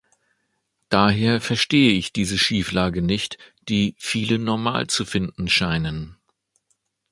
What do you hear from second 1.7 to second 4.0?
ich diese Schieflage nicht, die